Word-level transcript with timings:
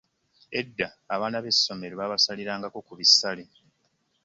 Edda 0.59 0.87
abaana 1.13 1.37
b'essomero 1.43 1.93
babasalirangako 2.01 2.79
kubisale. 2.87 3.43